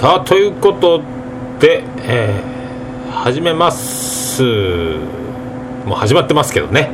[0.00, 1.02] さあということ
[1.58, 4.42] で、えー、始めます。
[4.42, 6.90] もう始まってますけどね。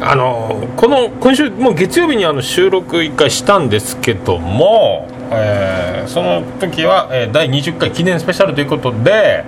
[0.00, 9.44] あのこの今週もう月曜日にあの収録1回したんですけども、えー、その時は、えー、第20回記念スペシャルということで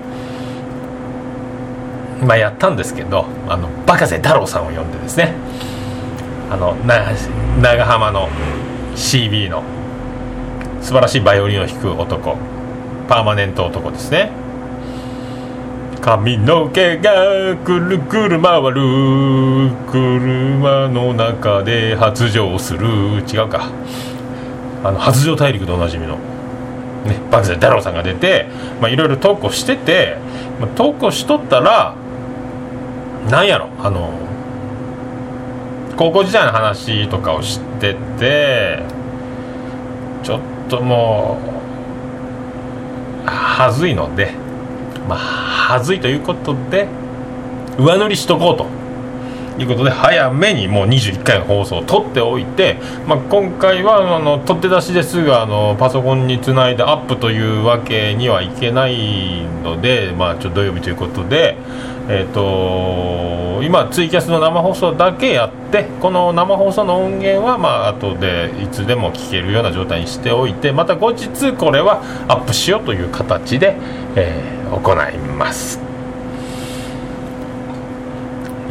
[2.22, 5.34] まあやったんですけどあのバカ瀬太郎さんを呼んでですね。
[6.52, 6.76] あの
[7.60, 8.28] 長浜の
[8.94, 9.64] CB の
[10.84, 12.36] 素晴らしいバイオリンを弾く男。
[13.08, 14.30] パーマネント男ですね。
[16.02, 19.70] 髪の毛がくるくる回る。
[19.90, 22.86] 車の中で発情する。
[23.20, 23.70] 違うか。
[24.84, 26.16] あの発情大陸でおなじみの
[27.06, 28.46] ねバクゼ太郎さんが出て
[28.82, 30.18] いろいろ投稿してて、
[30.60, 31.94] まあ、投稿しとったら
[33.30, 33.70] なんやろ。
[33.78, 34.12] あの
[35.96, 38.82] 高校時代の話とかを知ってて
[40.22, 41.38] ちょっとも
[43.24, 44.32] うはずいので
[45.08, 46.88] まあはずいということで
[47.78, 48.84] 上乗りしとこうと。
[49.58, 61.56] いうことで早めにもう21回の放送を撮っておいて、まあ、今回はあの取って出しですがあのパソコンにつないでアップというわけにはいけないので、まあ、ちょ土曜日ということで、
[62.06, 73.76] えーと、今ツイキャスの生放送だけやってこの生放送の音源はまあ後でいつでも聞けるような状態にしておいてまた後日これはアップしようという形で、
[74.16, 75.80] えー、行います。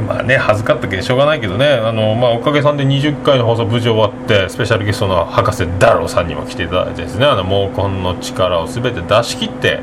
[0.08, 1.66] まあね恥ずかったけどしょうがないけどね。
[1.66, 7.26] あの、まあ、おかげさんで20回の放送無事終わってスペシャルゲストの博士ダローさんにも来ていただいてですね。
[7.26, 9.80] あの毛根の力を全て出し切って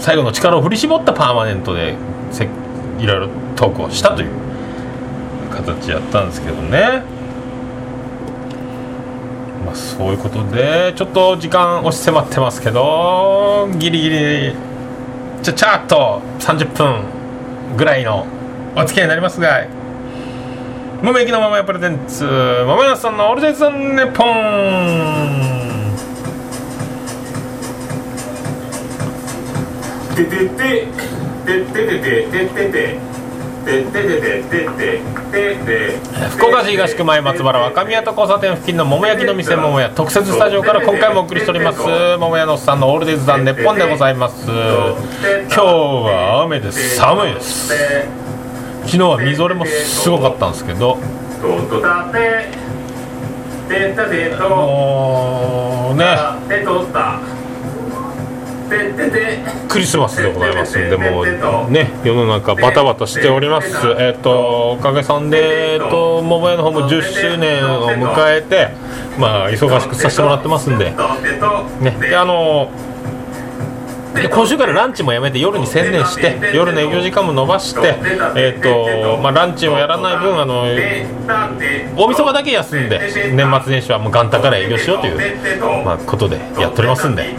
[0.00, 1.94] 最後の力を振り絞ったパーマネントで
[2.30, 2.48] せ
[2.98, 4.30] いろいろトークをしたという
[5.50, 7.02] 形やったんですけどね。
[9.64, 14.54] まあそういうことでちょっと時間押し迫ってますけどギリギリ
[15.42, 17.04] ちゃちゃっと30分
[17.76, 18.26] ぐらいの
[18.74, 19.66] お付き合いになりますが
[21.02, 25.49] 桃焼きのままやプレゼンツ桃屋さんのオールデイズ・ネポン。
[30.24, 30.88] ててて
[31.46, 33.10] ててててててて
[33.60, 35.00] てててててて
[35.30, 35.98] てて
[36.30, 41.78] 福岡市東区前松原若宮と交差点付近の桃焼きの店桃屋特設スタジオから今回もお送りしております
[42.18, 47.68] 桃屋のおっさんのオールデイズ・ザ・ネッポンでございます今日は雨で寒いです
[48.86, 50.96] 昨日はみぞれもすごかったんですけど
[54.48, 56.04] もうね
[59.68, 63.68] クリスマスでございますんでもうね世の中バタバタしております。
[63.68, 68.68] えっ、ー、とおかげさんでえっ、ー、と桃屋の方も10周年を迎えて
[69.18, 70.92] まあ忙しくさせてもらってますんで。
[71.80, 72.70] ねであの
[74.14, 77.94] で今週からランチもやめて夜に専念して夜の営業時間も延ばして、
[78.36, 80.64] えーとまあ、ランチもやらない分あの
[81.96, 87.34] 大晦日だけ休んで年末年始はもう元旦から営業しようという、まあ、ことでやっておりますんで、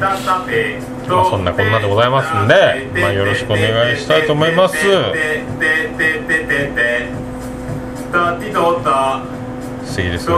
[1.12, 4.78] まあ、そんなこんなでございますんで、まあ、よろしくお願いしたいと思います。
[9.86, 10.36] 素敵ですね。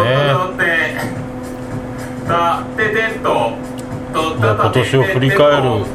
[4.15, 5.85] 今年を振り返る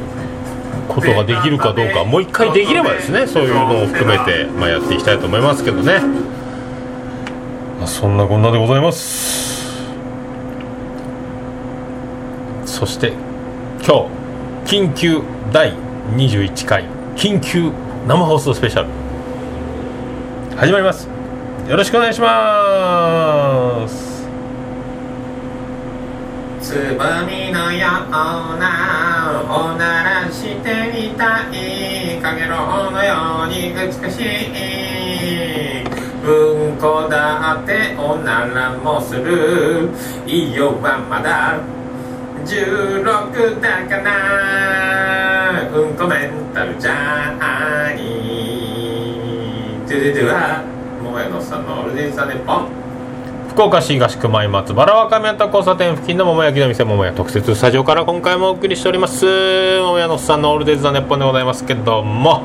[0.87, 5.99] ことができるかどうかもう一回できればですねそういうのを含めて、まあ、やっていきたいと思いますけどね、
[7.77, 9.59] まあ、そんなこんなでございます
[12.65, 13.13] そして
[13.85, 14.18] 今日
[14.65, 15.21] 緊急
[15.51, 15.73] 第
[16.15, 17.71] 21回緊急
[18.07, 18.89] 生放送スペシャル。
[20.55, 21.07] 始まります。
[21.67, 24.27] よろしくお願いします。
[26.61, 35.83] つぼみのようなおならしてみたいかげろうのように美しい。
[36.23, 39.89] うんこだっておならもする。
[40.27, 41.78] いいよはまだ。
[42.49, 45.69] 16だから。
[45.71, 47.97] うんこメンタルじゃない
[49.87, 50.63] トゥドゥドゥは
[51.03, 52.67] もえのさんのオルデンサネポン。
[53.49, 59.25] 福岡市東区前松原若宮田交差点付近の桃焼きの店桃屋特設スタジオから今回もお送りしております。
[59.81, 62.41] 桃屋のおっさんのオールデイズ・ザ・ネッポンでございますけども。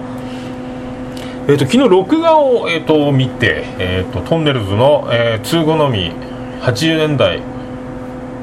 [1.47, 6.11] えーと、昨日録画を、えーと、見て、えーと、トンネルズの、えー、通好み
[6.63, 7.43] 80年代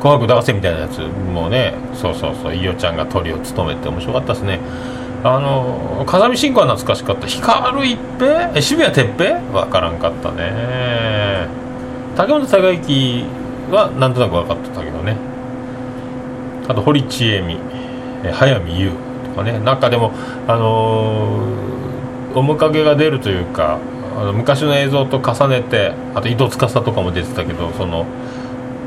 [0.02, 4.60] 紅白歌合戦みたいなやつもねそうそうそう伊代ちゃんがトリを務めて面白かったですね。
[5.24, 7.28] あの風見慎吾は懐かしかった。
[7.28, 8.60] 光一平？
[8.60, 9.40] 渋谷哲平？
[9.54, 11.48] わからんかったね。
[12.18, 13.26] 竹本孝之
[13.70, 15.16] はなんとなく分かってたけどね。
[16.68, 17.60] あと堀ちえみ
[18.34, 18.94] 早見優
[19.30, 19.60] とかね。
[19.60, 20.12] なんかでも
[20.48, 21.40] あの、
[22.34, 23.78] 面影が出るというか
[24.18, 28.06] あの昔の映像と重ねてあと井戸司とかも出てたけどその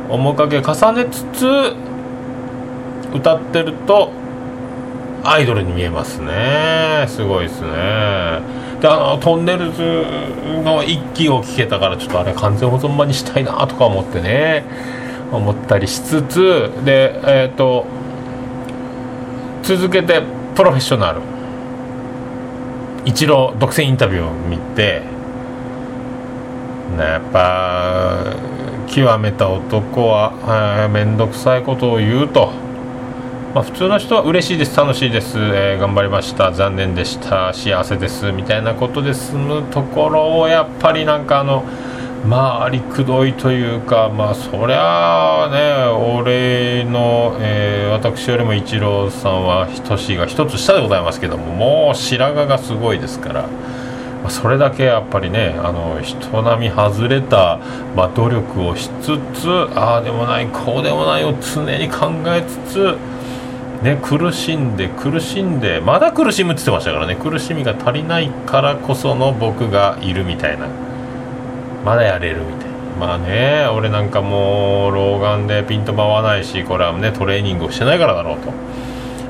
[0.09, 1.47] 面影重ねつつ
[3.15, 4.11] 歌ってると
[5.23, 7.07] アイドルに見えますね。
[7.09, 7.69] すごいですね。
[8.81, 10.05] であのトンネルズ
[10.63, 14.65] の一期を聞けたからちょっとあれ完全保存版にしたいなとか思ってね
[15.33, 17.87] 思ったりしつつでえっ、ー、と
[19.63, 20.23] 続けて
[20.55, 21.21] プロフェッショナル。
[23.07, 25.03] 一郎独占インタビューを見て
[26.97, 28.35] ねやっぱ
[28.85, 32.51] 極めた男は面倒くさいことを言うと、
[33.55, 41.65] まあ、普通の人は嬉しいです楽しいです、えー、頑張りました残念でした幸せですみたいなことで済むところをやっぱりなんかあの
[42.27, 45.85] まありくどいというかまあそりゃあね
[46.19, 53.49] 俺の、えー、私よりもイチローさんは等しいが一つ下でございますけどももう白髪がすごいですから、
[54.31, 57.59] それだけやっぱりねあの人並み外れた、
[57.95, 62.99] まあ、努力をしつつああでもないこうでもないを常に考えつつ
[63.85, 67.17] ね、苦しんで苦しんでまだ苦しむって言ってましたからね。
[67.17, 70.69] 苦しみが足りないからこその僕がいるみたいな。
[71.85, 72.75] まだやれるみたいな。
[72.99, 78.53] まあね俺なんかもう老眼でピントも合わないしこれはねトレーニングをしてないからだろうと。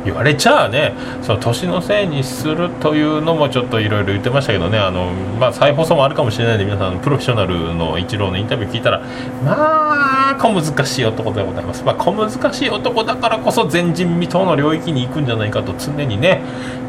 [0.05, 9.01] 言われちゃあねその年のせいにするというのもちょっといろいろ言ってましたけどねあの、まあ、再放送もあるかもしれないので皆さんプロフェッショナルのイチローのインタビュー聞いたら
[9.45, 16.43] まあ小難しい男でございます、まあ、小難しい男だからこそ前人未到の領域に行くんじゃないかと常にね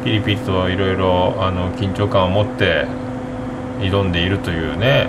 [0.04, 1.32] ピリピリといろいろ
[1.76, 2.86] 緊張感を持って
[3.80, 5.08] 挑んでいるというね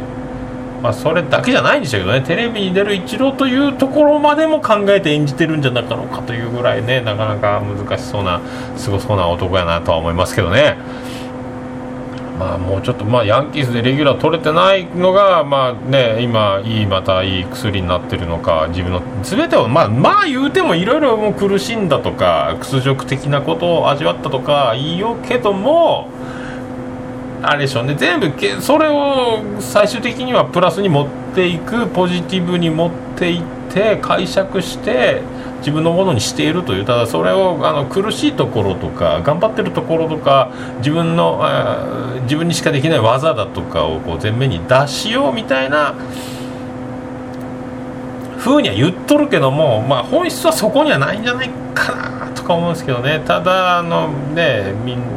[0.81, 8.41] まあ、それだけじゃないんでしょうけどねテレビに出るイチローというところまでも考えて演じてるんじゃなかろうかというぐらいねなかなか難しそうな
[8.77, 10.77] すごそうな男やなとは思いますけどね。
[12.37, 26.09] まあもうちょっと、まあ、ヤンキースでレギュラー取れてないのが、まあね、今、いい、またいい薬になってるのか、自分の全てを、まあ、まあ言うてもいろいろ苦しんだとか、屈辱的なことを味わったとか言いようけども、
[27.41, 35.21] あれでしょうね全部けそれを最終的にはプラスに持っていくポジティブに持っていって解釈して
[35.59, 41.43] 自分のものにしているというただそれをあの苦しいところとか頑張ってるところとか自分の
[42.23, 45.95] 自分にしかできない技だとかをこう前面に出しようみたいな
[48.39, 54.73] 風には言っとるけども、まあ、本質はそこにはないんじゃないかなとか思うんですけどねただあのね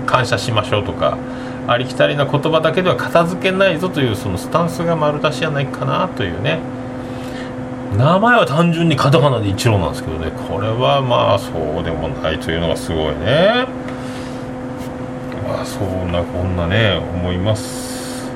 [0.07, 1.17] 感謝しましょうとか。
[1.67, 6.59] ありきたりな言葉だけでは片付けないぞというそのスタンスが丸出しじゃないかなというね。
[7.97, 10.31] 名前は単純にカタカナで一郎なんですけどね。
[10.49, 13.67] これはまあそうでもないというのがすごいね。
[15.49, 18.31] まあそんなこんなね思います。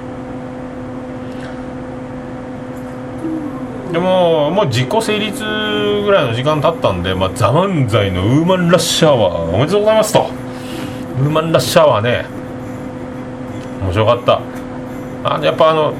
[3.92, 5.44] でももう自己成立
[6.04, 9.10] ぐらいの時間経ったんで「まあ、ザ・漫才のウーマンラッシャー。
[9.12, 10.26] はおめでとうございますと。
[11.20, 12.43] ウーマンラッシャーはね。
[13.82, 14.40] 面白かった。
[15.24, 15.94] あやっぱあの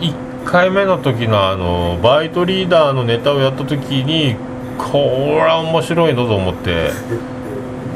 [0.00, 4.36] 1回目の時のあのバイトリーダーのネタをやった時に
[4.78, 6.90] これは面白いのと思って。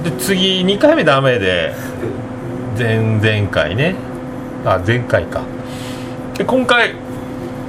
[0.05, 1.75] で次2回目ダメで
[2.79, 3.95] 前々回ね。
[4.65, 5.43] あ前回か。
[6.37, 6.95] で今回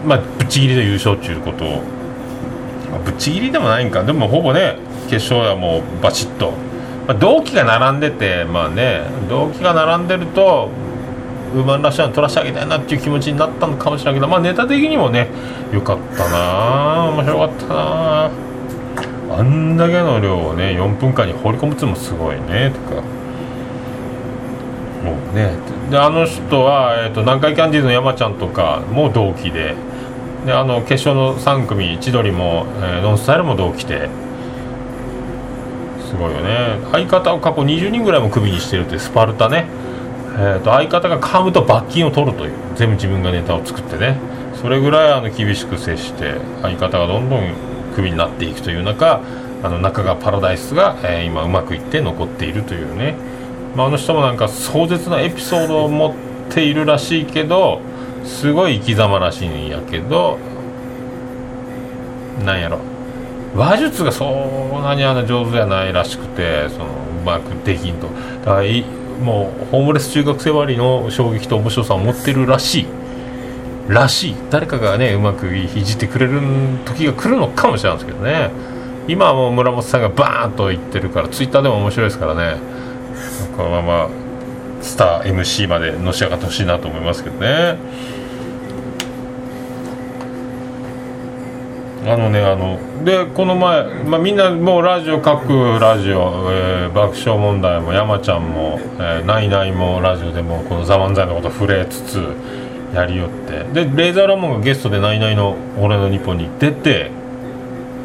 [0.05, 1.81] まあぶっちぎりで優勝っていうことを。
[3.03, 4.03] ぶっちぎりでもないんか。
[4.03, 4.77] でもほぼね
[5.09, 6.53] 決勝はもうバチッと、
[7.07, 10.69] まあ、同期が並んでてまあね同期が並んでると
[11.53, 15.29] ウーマンラッシャーに取らせてあげたいなっていう気持ちになったのかもしれないけどまあネタ的にもね
[15.71, 18.31] よかったな面白かったな。
[19.37, 23.01] あんだけの量をね4分間に放り込むっていうのもすごいねとか。
[25.03, 25.51] もうね
[25.91, 29.75] であの人は、えーと、南海キャンディーズの山ちゃんとかも同期で。
[30.45, 34.09] であの決勝の3組千鳥も、えー、ノンスタイルも同期で。
[36.15, 36.79] すごいよね。
[36.93, 39.67] 相方を過去20人ぐらいもクビにしてるってスパルタね。
[40.37, 44.17] えーと、相方が噛むと罰金を取るという全部自分がネタを作ってね。
[44.61, 47.53] それぐらいあの厳しく接して相方がどんどん
[47.95, 49.21] クビになっていくという中
[49.61, 53.15] あの中川パラダイスが、えー、今うまくいって残っているというね、
[53.75, 57.81] まあ、あの人もなんか壮絶なエピソードを持っているらしいけど
[58.23, 60.39] すごい生き様らしいんやけど
[62.43, 62.94] なんやろ。
[63.55, 66.89] 話術がそんなにあの上手じゃないらしくてそのう
[67.25, 68.07] まくできんと。
[68.45, 68.67] だから
[69.23, 72.85] もうホームレス中学生割の衝撃と面白さを持ってるらしい。
[73.87, 74.35] らしい。
[74.49, 76.41] 誰かがねうまくいじってくれる
[76.85, 78.51] 時が来るのかもしれないですけどね。
[79.07, 82.57] 今はもう村本さんがバーンと言ってるからツイッターでも面白いですからね。
[83.55, 84.09] このまま
[84.81, 87.77] スター MC までのし上がってほしいなと思いますけどね。
[92.07, 102.23] あのねあのでこの前、まあ、みんなもうラジオ各ラジオ、えー、爆笑問題も山ちゃんも、えー、ナイナイもラジオでもこの「ザ漫才のこと触れつつ
[102.93, 103.85] やりよって。
[103.85, 107.09] でレーザーラモンがゲストでナイナイの「俺の日本に出て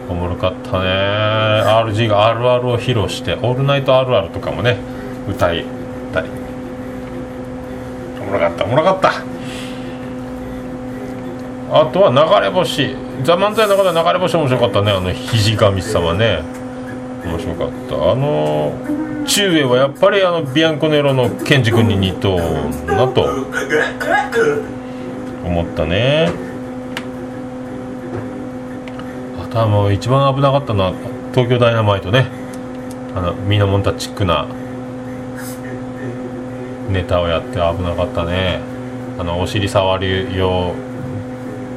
[0.08, 0.86] おもろかったね。
[0.88, 4.78] RG があるあるを披露して「オールナイトあるある」とかもね
[5.28, 5.64] 歌い
[6.12, 6.28] たり。
[8.22, 9.12] おもろかったおもろかった。
[11.72, 14.90] あとは流れ星「ザ・漫才」の中で流れ星面白かったね。
[14.92, 16.42] あの肘神様ね。
[17.24, 17.94] 面白かった。
[17.94, 18.72] あの
[19.26, 22.40] 中英はやっぱりあのビアンコネロのケンジ君に似とう
[22.86, 23.28] なと。
[25.44, 26.30] 思ったね。
[29.42, 30.92] あとはもう一番危なかったのは
[31.32, 32.26] 東京ダイナマイトね。
[33.14, 34.46] あのミノモンタチックな。
[36.88, 38.60] ネタをやって危なかったね。
[39.18, 40.72] あのお尻触る用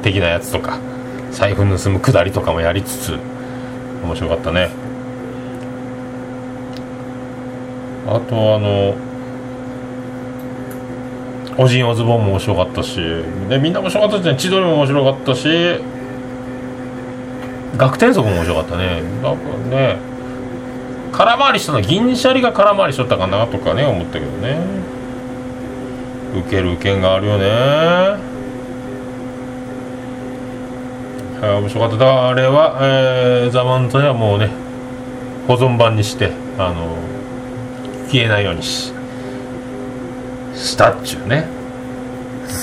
[0.04, 0.78] 的なやつとか
[1.32, 3.18] 財布盗むくだりとかもやりつつ
[4.04, 4.68] 面白かったね。
[8.06, 8.94] あとあの
[11.56, 13.00] オジンオズボンも面白かったし
[13.48, 14.38] でみんな面白かったですね。
[14.38, 15.48] 千鳥も面白かったし
[17.78, 19.00] 学天則も面白かったね。
[19.22, 19.96] なんかね
[21.12, 24.58] 空回りしたの銀シャリが空回りしとったかなとかね思ったけどね。
[26.36, 28.33] 受ける受けんがあるよね。
[31.60, 32.28] 面白かった。
[32.28, 34.50] あれは、えー、ザ・マンザはもうね
[35.46, 36.96] 保存版にしてあの
[38.08, 38.92] 消えないようにし
[40.54, 41.36] したっちゅうね。
[41.38, 41.44] よ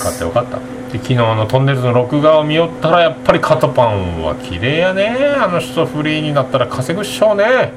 [0.02, 0.58] かったよかった。
[0.92, 5.34] で昨日のトンネルズの録画を見よったらやっぱりカトパンは綺麗やね。
[5.38, 7.72] あの人フリーになったら稼ぐっしょうね。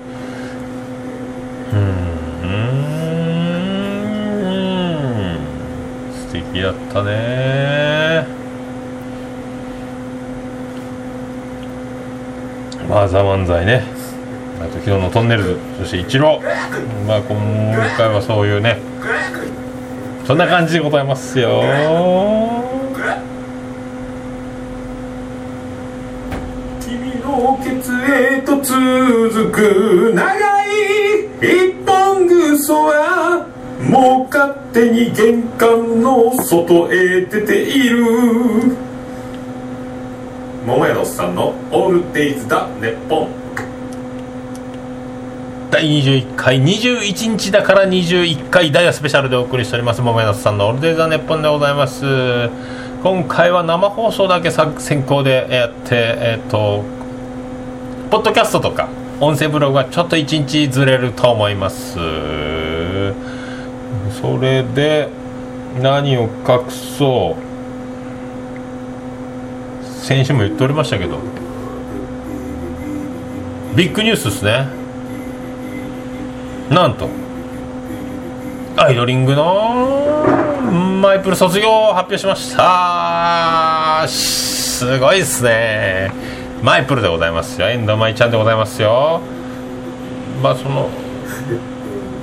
[1.74, 1.96] うん。
[6.14, 7.75] 素敵だったね。
[12.96, 13.84] まあ「ザ漫才ね。
[14.62, 17.06] あと昨日のトンネルズそしてイチロー。
[17.06, 17.38] まあ今
[17.98, 18.80] 回はそういうね。
[20.26, 21.62] そんな感じでございますよ。
[26.80, 30.70] 君のケツへと続く長い
[31.42, 33.46] 一本ぐそは
[33.90, 38.85] もう勝手に玄関の外へ出ている。
[40.66, 43.28] 桃屋のおっさんの「オールデイズ・だネッポン」
[45.70, 50.02] 第21回21日だから21回ダイヤスペシャルでお送りしております。
[50.02, 52.50] 桃屋のさんの「オールデイズザネッポン」でございます。
[53.04, 56.84] 今回は生放送だけ先行でやってえっ、と
[58.10, 58.88] ポッドキャストとか
[59.20, 62.00] 音声ブログはちょっと1日ずれると思います。
[64.20, 65.10] それで
[65.80, 67.55] 何を隠そう。
[70.06, 71.18] 先週も言っておりましたけど
[73.76, 74.68] ビッグニュースですね。
[76.70, 77.10] なんと
[78.78, 80.24] アイドリングの
[81.02, 84.08] マイプル卒業を発表しました。
[84.08, 86.12] すごいですね。
[86.62, 87.68] マイプルでございますよ。
[87.70, 89.22] 遠藤舞ちゃんでございますよ。
[90.44, 90.88] まあその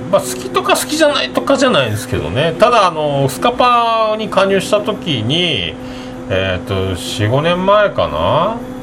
[0.09, 2.55] まあ、好きとか好きじゃないとかじゃないんですけどね。
[2.57, 5.73] ただあのスカパーに加入した時に
[6.29, 8.73] えっ、と45年前かな？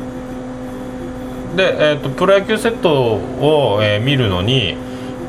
[1.57, 4.77] で、えーと、プロ野球セットを、えー、見るのに、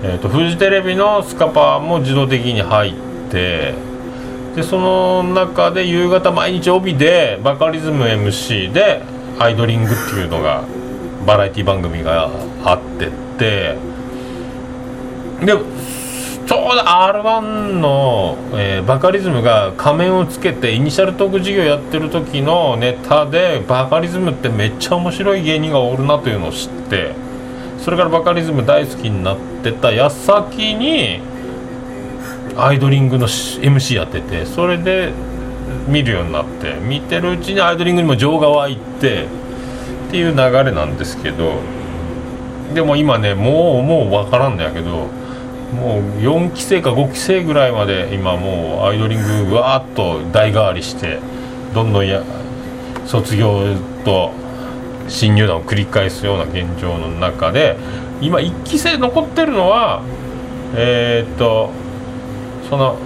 [0.03, 2.94] えーと、フジテレビのスカパーも自動的に入っ
[3.32, 3.74] て
[4.56, 9.01] でその中で夕方毎日帯でバカリズム MC で
[9.39, 10.63] アイドリングっていうのが
[11.25, 12.30] バラエティ番組が
[12.63, 13.77] あってって
[15.44, 15.53] で
[16.51, 27.13] ちょうど r 1の、えー、バカリズムが仮面をつけてイニシャルトーク事業やってる時のネタでバカリズムってめっちゃ面白い芸人がおるなというのを知って
[27.79, 31.22] それからバカリズム大好きになってた矢先に
[32.58, 35.13] アイドリングの MC やっててそれで
[35.88, 41.62] 見るようになって見てるうちにアイドリングにも情が湧いてっていう流れなんですけど
[42.74, 45.21] でも今ねもうもう分からんのやけど
[45.74, 51.20] もう4期生か5期生ぐらいまで今もうアイドリングわーっと代替わりして
[51.74, 52.24] どんどんや
[53.06, 54.32] 卒業と
[55.08, 57.78] 新入団を繰り返すような現状の中で
[58.22, 60.04] 今1期生残ってるのは
[60.75, 61.72] えー、っと
[62.70, 62.98] その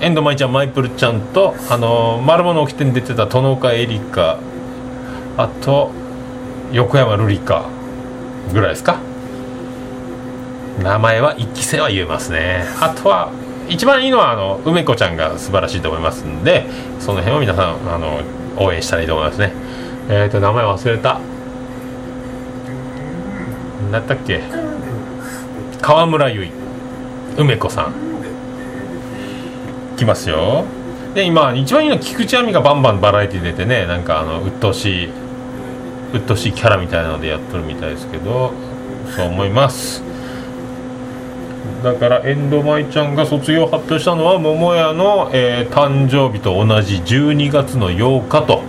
[0.00, 4.38] 遠藤舞ちゃんマイプルちゃんとあの丸物起きてに出てた殿岡絵里香
[5.38, 5.90] あと
[6.72, 7.68] 横山瑠璃香
[8.52, 9.05] ぐらいですか。
[10.82, 12.64] 名前は1期生は言えますね。
[12.80, 13.30] あとは
[13.68, 16.66] 一番いいのはあの梅子ちゃんが素晴らしいと思いますんで
[17.00, 18.20] その辺を皆さんあの
[18.56, 19.52] 応援したらいいと思いますね。
[20.08, 21.20] えっ、ー、と名前忘れた。
[23.82, 24.42] 何だったっけ？
[25.80, 26.52] 川村由衣
[27.38, 27.94] 梅子さん。
[29.96, 30.64] 来ますよ。
[31.14, 35.10] で今一番いいのは菊池亜美がバンバンバラエティ出てねなんかあの鬱陶しい
[36.12, 38.52] 鬱陶しいキャラみたいなのでやっとるみたいですけど
[39.16, 40.05] そう思います。
[41.86, 48.60] だからエンドマイちゃんが卒業発表したのは桃屋の、えー、誕生日と同じ12月の8日と。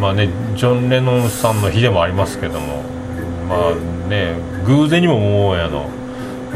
[0.00, 2.82] まあねジョン・レノンさんの日でもありますけども。
[3.48, 4.34] まあね
[4.66, 5.88] 偶然にも桃屋の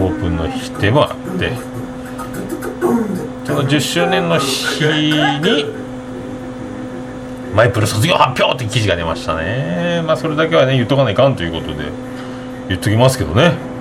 [0.00, 1.52] オープンの日でもあって。
[3.44, 5.64] その10周年の日に
[7.54, 10.02] マイプル卒業発表って記事が出ましたね。
[10.04, 11.84] まあそれだけはね言っとかないかんということで
[12.68, 13.75] 言っときますけどね。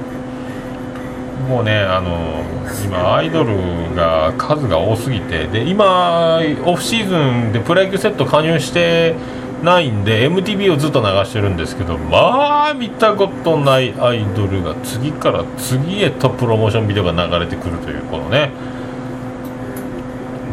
[1.48, 2.44] もうねあの
[2.84, 3.56] 今アイドル
[3.96, 9.16] が数が多すぎてで今オフシーズンでプロ野球セット加入して
[9.64, 18.52] ないんで MTV をずっと流してるんですけどまあ見たことないアイドルが次から次へとプロモーションビデオが流れてくるというこのね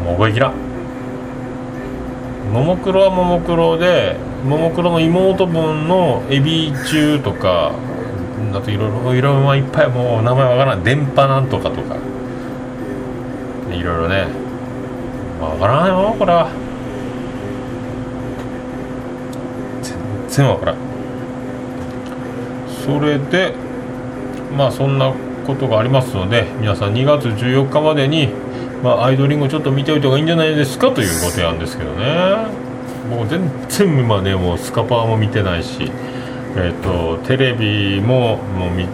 [0.03, 0.53] もう覚えきら。
[2.51, 7.71] ももクロはももクロでももクロの妹分のエビ中とか
[8.53, 10.83] あといろいろいろいっぱいもう名前わからん。
[10.83, 11.97] 電波なんとかとか。
[13.71, 14.27] いろいろね。
[15.41, 16.49] わからんよこれは。
[19.81, 19.97] 全
[20.29, 20.77] 然わからん。
[22.85, 23.53] それで
[24.55, 25.13] まあそんな
[25.45, 28.29] ことがありますので皆さん2月14日までに
[28.83, 32.47] まあ、アイドリングちょっと見ておいた方がいいんじゃないですかというご提案ですけどね。
[33.09, 35.89] もう全然今ねもうスカパーも見てないし。
[36.55, 38.85] え、ー、とテレビももうみ、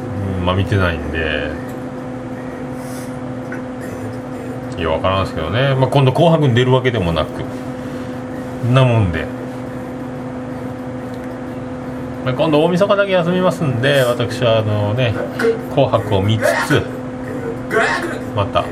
[0.46, 1.70] まあ、見てないんで。
[4.78, 7.44] いや分からんですけどね、まあ、今度「紅白」に出るわけでもなく。
[8.74, 9.26] なもんで、
[12.26, 15.14] まあ、今度大晦日だけ休みますんで私はあのね
[15.72, 16.82] 「紅白」を見つつ
[18.36, 18.66] また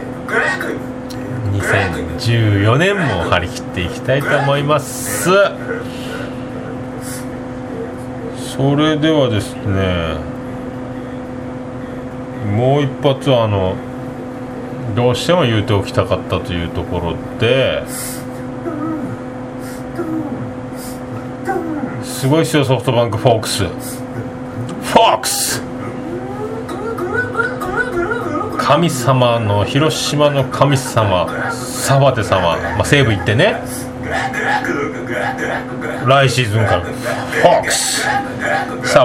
[1.54, 5.30] 2014年も張り切っていきたいと思います。
[8.58, 10.18] それではですね
[12.56, 13.76] もう一発あの
[14.96, 18.26] どうしても言うておきたかったというところです
[22.28, 23.66] ごいですよソフトバンクフォークス。
[23.66, 25.62] フォークス！
[28.58, 33.62] 神様の広島の神様サファテ様、まあ、西武行ってね。
[36.08, 36.82] 来シーズンから。
[36.82, 38.08] ホークス！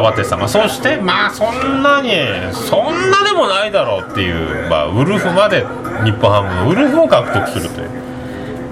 [0.00, 2.10] バテ様そしてまあそんなに
[2.52, 5.60] そんなでもないだろうっていう、まあ、ウルフまで
[6.04, 7.90] 日本ハムのウルフを獲得するという。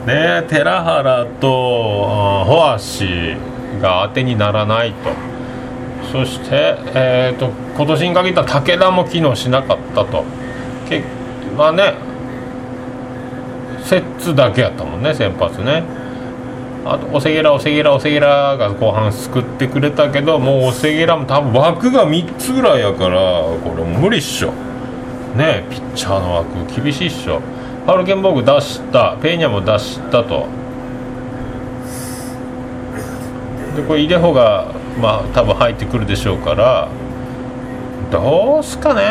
[0.06, 3.36] ね寺原とホアシ
[3.80, 5.10] が当てにならないと。
[6.10, 10.24] そして、えーと今年に限った武田も機能しなかったと。
[10.88, 11.06] 結
[11.56, 11.94] まあね
[13.84, 15.99] 摂津だけやったもんね先発ね。
[16.84, 23.18] あとおせげらおせげらおせげらが後半救ってくれたけどもうおせげらも多分枠が3つぐらいやから
[23.62, 24.52] これ無理っしょ。
[25.36, 27.40] ねえピッチャーの枠厳しいっしょ。
[27.86, 29.16] ハルケンボーグ出した。
[29.20, 30.46] ペーニャも出したと。
[33.76, 36.88] でこれイデホがまあ多分入ってくるでしょうから。
[38.10, 39.02] どうすかね、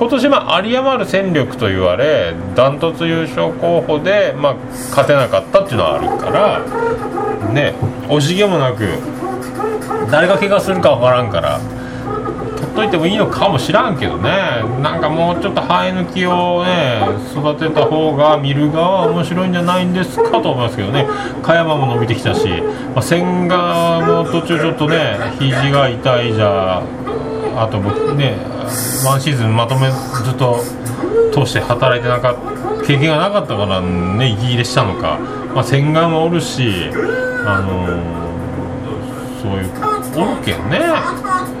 [0.00, 7.74] 今年は有り余る戦力と言われダントツ優勝候補で、まあ、勝てなかったっていうのはあるからね
[8.08, 8.88] 惜しげもなく
[10.10, 11.60] 誰が怪我するか分からんから
[12.56, 14.62] 取っといてもいいのかもしらんけどね。
[14.80, 21.06] なんかもうちょっと生え抜きをね育てた方が見る側は面白いんじゃないんですかと思いますけどね。
[21.42, 22.48] 加山も伸びてきたし、
[22.94, 26.82] まあ、千賀も途中ちょっとね肘が痛いじゃ
[27.56, 28.36] あと僕ね
[29.04, 30.60] ワンシーズンまとめずっと
[31.32, 35.18] 通して働いてなかった経験がなかったからね息切れしたのか、
[35.54, 36.90] まあ、洗顔もおるし
[37.46, 40.80] あのー、そういうおるけんね。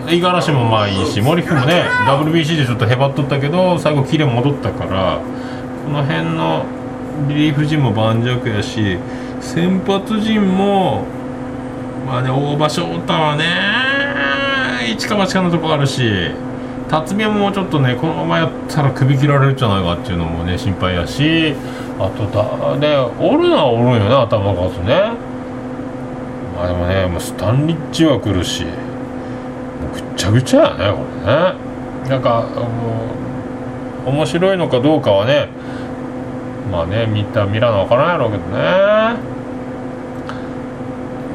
[0.06, 5.20] 五十嵐もまあいいし森君もね WBC でちょっとへばっとったけど最後キレ戻ったから
[5.84, 6.64] この辺の
[7.28, 8.98] リリーフ陣も盤石やし
[9.40, 11.04] 先発陣も
[12.06, 13.89] まあね大場翔太はね
[14.90, 16.30] 一か八かのとこあるし
[16.88, 21.54] 辰巳もちょっとねこのままやったら首切られるんじゃないかっていうのもね心配やし
[21.98, 25.12] あとだねおるのはおるんよね頭数ね。
[26.56, 28.70] まあでもねもうスタンリッチは来るしも
[29.90, 31.54] うぐっちゃぐちゃやねこれね。
[32.08, 35.48] なんかもう面白いのかどうかはね
[36.72, 39.39] まあね見た見らな分からないやろうけどね。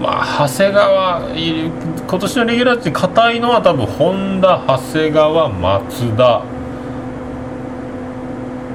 [0.01, 6.43] まあ長谷川今年のレギュラーって硬いのは多分本田長谷川松田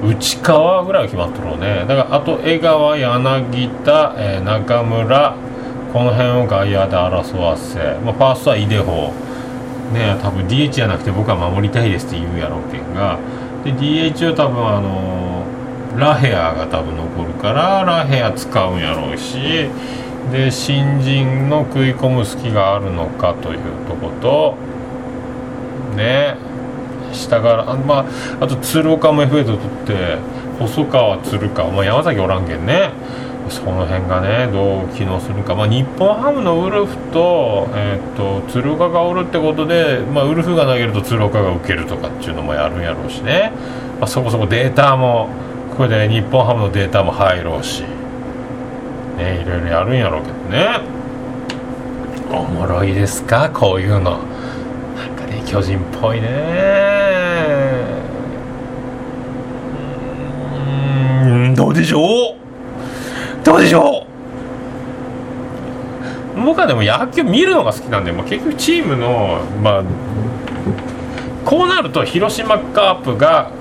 [0.03, 1.85] 内川ぐらいは決まっとるね。
[1.87, 5.35] だからあと江川柳田、えー、中村
[5.93, 9.13] この辺を外野で争わせ、まあ、ファーストはイデホ
[9.93, 13.19] ね多分 DH じゃなくて僕は守りたいですって言うやろうけんが。
[13.63, 19.69] で DH は多分あのー、ラヘアが多分残るからラヘア使うんやろうし。
[20.31, 24.55] で新人の食い込む隙があるのかというとこと
[25.95, 26.35] ね
[27.11, 28.05] 下からあま
[28.39, 30.17] ああと鶴岡も FA と取って
[30.59, 32.91] 細川鶴川、まあ、山崎おらんけんね。
[33.49, 43.51] その辺がねどう機能するか、まあ、日本ハムのウルフと,、えーと、鶴岡がおるってことで、まあ、ウルフが投げると鶴岡が受けるとかっていうのもやるんやろうしね、
[43.99, 45.27] まあ、そこそこデータも
[45.75, 47.83] これで日本ハムのデータも入ろうし、
[49.21, 50.81] ね、いろいろやるんやろうけどね。
[52.31, 53.49] おもろいですか？
[53.53, 54.19] こういうの。
[54.95, 56.27] なんかね巨人っぽいね。
[61.23, 61.99] うんどうでしょ
[62.33, 62.35] う？
[63.43, 64.07] どうでしょ
[66.35, 66.41] う？
[66.41, 69.83] 僕はでも野球見るのが好きなんで、まあ、結局チームのまあ
[71.45, 73.51] こうなると広島カープが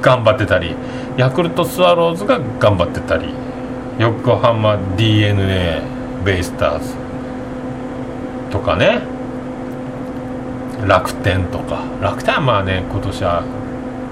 [0.00, 0.74] 頑張ってたり
[1.18, 3.41] ヤクルトスワローズが頑張ってたり。
[4.02, 5.80] 横浜 d n a
[6.24, 6.94] ベイスターズ
[8.50, 9.00] とかね。
[10.88, 11.84] 楽天とか。
[12.00, 13.44] 楽天はまあね今年は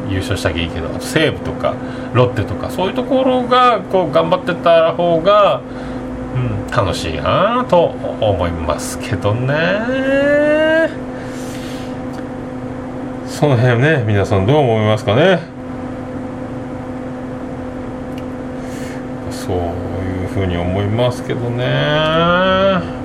[0.09, 1.75] 優勝したきゃいいけど西武とか
[2.15, 5.61] ロッテとかそういうところがこう頑張ってた方が、
[6.37, 7.87] うん、楽しいなと
[8.21, 10.91] 思いますけどね。
[13.27, 15.50] その辺ね皆さんどう思いますかね。
[19.51, 19.59] そう
[20.05, 23.01] いうふうに思いますけどね。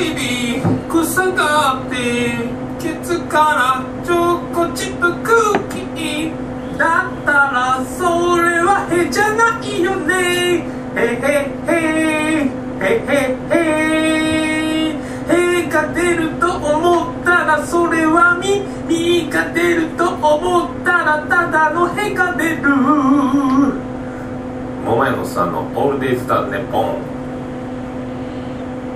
[0.00, 1.96] イビー草があって
[2.78, 10.62] ケツからチョコチップクッキーだったらそれはへじゃないよね。
[10.94, 11.74] へへへ。
[12.80, 13.18] へへ
[13.50, 13.66] へ。
[14.30, 16.77] へへが出ると思った
[17.48, 22.62] らそれはみみが出ると思ったらただのへが出る。
[24.84, 26.96] 桃屋のさんの「オールデイズ・ターネポン」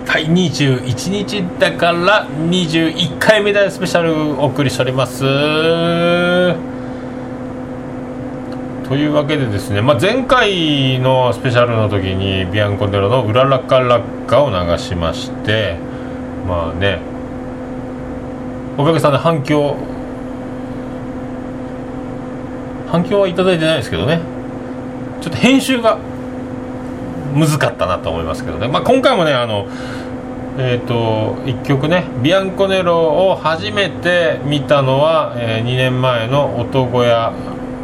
[0.06, 5.20] はい21日だから21回目でスペシャルお送りしております。
[8.88, 15.78] というわけでですね、まあ、前回のスペシャルの時にビアンコネロの「うららか落下」を流しまして
[16.46, 17.00] まあね
[18.78, 19.76] おかげさんで反響
[22.90, 24.20] 反響はいただいてないですけどね
[25.20, 25.98] ちょっと編集が
[27.34, 29.66] 難かったなと思いますけどね、まあ、今回もねあの
[30.58, 32.98] えーと、1曲ね「ビアンコネロ」
[33.32, 37.32] を初めて見たのは、えー、2年前の音小屋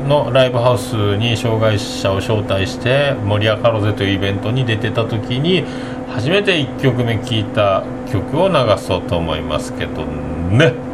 [0.06, 5.64] のライブハウスに障害者を招待して盛り上がろうぜというイベントに出てた時に
[6.10, 10.37] 初めて1曲目聴いた曲を流そうと思いますけどね。
[10.50, 10.87] 네.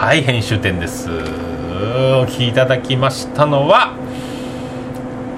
[0.00, 1.10] はい編集点です。
[1.10, 1.12] お
[2.24, 3.92] 聞きいただきましたのは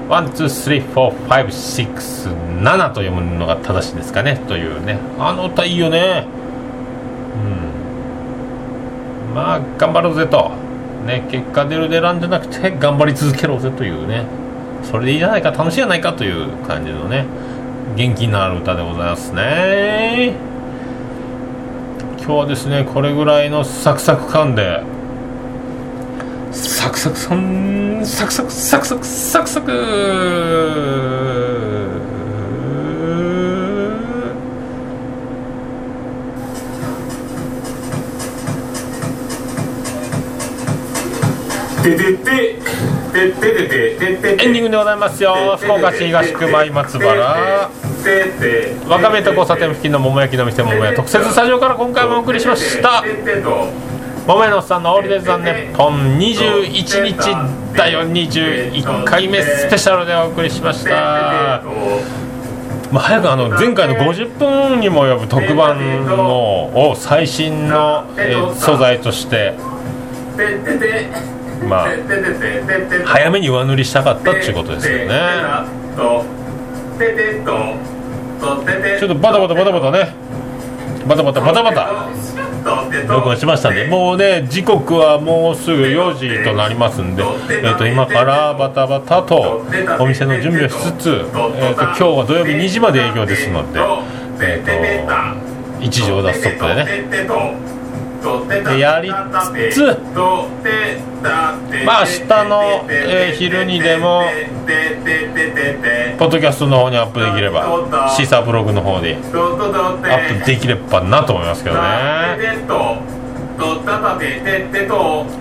[0.09, 4.41] 1,2,3,4,5,6,7と読むのが正しいですかね。
[4.47, 5.01] というね。
[5.19, 6.29] あの歌いいよね。
[9.27, 9.35] うん。
[9.35, 10.53] まあ頑張ろうぜと。
[11.07, 14.27] ね結果出る出らんじゃなくて頑張り続けろぜというね。
[14.85, 17.27] それでいいじゃないか楽しいじゃないかという感じのね。
[17.97, 20.52] 元気のある歌でございますね。
[22.25, 24.85] 今日はですねこれぐらいのサクサク感で。
[26.53, 29.73] サクサクさんサクサクサクサクサクサク。
[41.83, 41.85] エ
[44.47, 47.71] ンディングでございますよ福岡市東区前松原
[48.89, 53.05] わかめと交差点付近の桃焼きの店桃屋特設スタジオから今回もお送りしました。
[54.27, 61.63] 桃屋のおっさんのオールデイズ・ザ・ネッポン21日だよ21回目スペシャルでお送りしました。
[62.93, 68.05] まあ、早くあの前回の50分にも及ぶ特番のを最新の、
[68.55, 69.55] 素材として
[71.67, 71.89] まあ
[73.07, 75.21] 早めに上塗りしたかったっていうことですよね。
[78.99, 80.15] ちょっとバタバタバタバタね。
[81.07, 82.09] バタバタバタバタ。
[83.09, 83.87] 録音しましたんで。
[83.87, 89.65] もうね時刻はもうすぐ4時となりますんで、えー、と今からバタバタと
[89.99, 93.81] お店の準備をしつつ、えー、と今日は土曜日2時まで営業ですので、
[94.41, 98.03] えー、と一時オーダーストップでね。
[98.23, 99.11] でやり
[99.73, 99.99] つつ
[101.85, 104.23] まあ明日のえー昼にでも
[106.23, 107.65] ポッドキャストの方にアップできれば
[108.17, 111.83] シーサーブログの方にアップできればなと思いますけどね。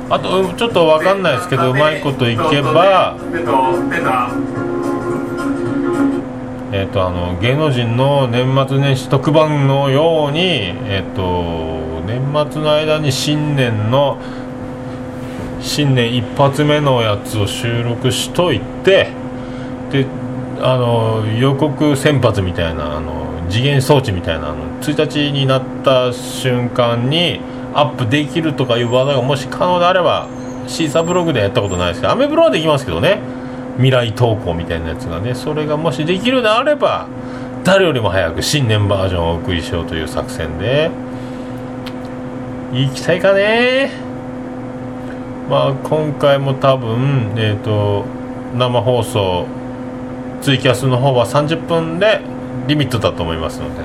[0.09, 3.15] あとちょっと分かんないですけどうまいこといけば
[6.73, 14.17] えっ、とあの芸能人の年末年始特番のようにえっ、と年末の間に新年の
[15.59, 19.09] 新年一発目のやつを収録しといて
[19.91, 20.05] で
[20.63, 27.39] あの予告先発みたいなあの次元装置みたいなあの1日になった瞬間に
[27.73, 30.27] アップできるとかいう技がもし可能であれば
[30.67, 33.19] シーサーブログでやったことないですけどアメブロはできますけどね。
[33.77, 35.33] 未来投稿みたいなやつがね。
[35.33, 37.07] それがもしできるのであれば
[37.63, 40.91] 誰よりも早く新年バージョンをお送りしようという作戦で
[42.73, 43.91] 行きたいかね。
[45.49, 48.05] まあ今回も多分えっ、と
[48.55, 49.45] 生放送
[50.41, 52.21] ツイキャスの方は30分で
[52.67, 53.83] リミットだと思いますので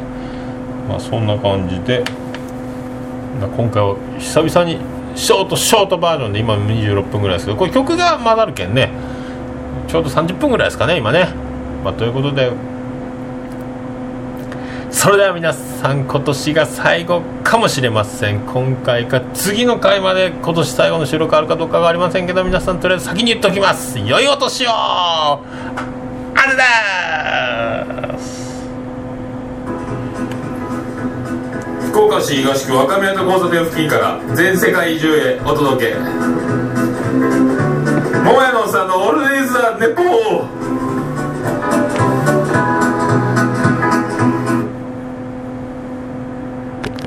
[0.88, 2.02] まあそんな感じで
[3.40, 4.78] まあ今回は久々に
[5.14, 8.90] ショートショートバージョンで今26分ぐらいですけどこれ曲が混ざるけんね
[9.88, 11.28] ちょうど30分ぐらいですかね今ね、
[11.84, 12.50] まあ、ということで
[14.90, 18.40] それでは皆さん今年が最後かもしれません。
[18.40, 23.98] 今回か次の回まで今年最後の収録あるかどうかがありませんけど皆さんとりあえず先に言っておきます。
[23.98, 24.70] 良いお年を
[26.46, 26.62] あれだ。
[28.14, 28.62] ーす
[31.88, 35.96] 福岡市東区若宮と交差点付近から全世界中へお届け。
[35.96, 36.06] 桃
[38.42, 40.55] 屋のおっさんのオールデイズ・ザ・ネポー。